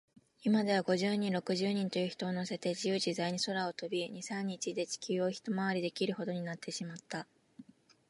[0.43, 7.27] いまでは、五十人、六十人という人をのせて、じゆうじざいに空を飛び、二、三日で地球をひとまわりできるほどになってしまった。